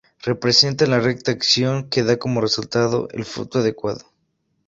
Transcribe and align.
Representa 0.23 0.87
la 0.87 0.99
Recta 0.99 1.29
Acción, 1.31 1.87
que 1.87 2.01
da 2.01 2.17
como 2.17 2.41
resultado 2.41 3.07
el 3.11 3.23
fruto 3.23 3.59
adecuado. 3.59 4.03